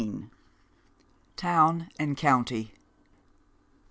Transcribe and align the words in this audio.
TOWN 1.35 1.91
AND 1.99 2.17
COUNTY. 2.17 2.73